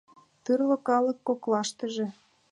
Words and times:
Тӱрлӧ 0.43 0.77
калык 0.87 1.19
коклаштыже 1.27 2.07